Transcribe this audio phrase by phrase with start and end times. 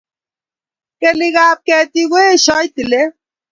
[0.99, 3.11] kelikap ketik koeshoi tilet